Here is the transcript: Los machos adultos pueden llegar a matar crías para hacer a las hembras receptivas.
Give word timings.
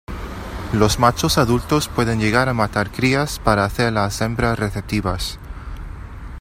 Los 0.73 0.97
machos 0.97 1.37
adultos 1.37 1.87
pueden 1.87 2.19
llegar 2.19 2.49
a 2.49 2.55
matar 2.55 2.89
crías 2.89 3.37
para 3.37 3.65
hacer 3.65 3.85
a 3.89 3.91
las 3.91 4.19
hembras 4.21 4.57
receptivas. 4.57 5.37